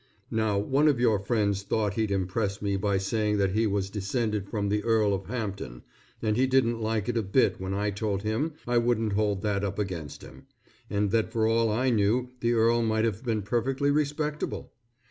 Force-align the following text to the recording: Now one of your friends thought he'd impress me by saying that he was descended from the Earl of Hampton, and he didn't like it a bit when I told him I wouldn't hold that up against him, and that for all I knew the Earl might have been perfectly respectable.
Now 0.31 0.57
one 0.57 0.87
of 0.87 0.99
your 0.99 1.19
friends 1.19 1.61
thought 1.61 1.93
he'd 1.93 2.09
impress 2.09 2.59
me 2.59 2.75
by 2.75 2.97
saying 2.97 3.37
that 3.37 3.51
he 3.51 3.67
was 3.67 3.91
descended 3.91 4.49
from 4.49 4.67
the 4.69 4.81
Earl 4.83 5.13
of 5.13 5.27
Hampton, 5.27 5.83
and 6.23 6.35
he 6.35 6.47
didn't 6.47 6.81
like 6.81 7.07
it 7.07 7.17
a 7.17 7.21
bit 7.21 7.61
when 7.61 7.75
I 7.75 7.91
told 7.91 8.23
him 8.23 8.53
I 8.67 8.79
wouldn't 8.79 9.13
hold 9.13 9.43
that 9.43 9.63
up 9.63 9.77
against 9.77 10.23
him, 10.23 10.47
and 10.89 11.11
that 11.11 11.31
for 11.31 11.45
all 11.45 11.69
I 11.69 11.91
knew 11.91 12.29
the 12.39 12.53
Earl 12.53 12.81
might 12.81 13.05
have 13.05 13.23
been 13.23 13.43
perfectly 13.43 13.91
respectable. 13.91 14.71